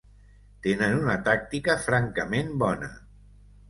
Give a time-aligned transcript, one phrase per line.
[0.67, 2.95] Tenen una tàctica francament bona.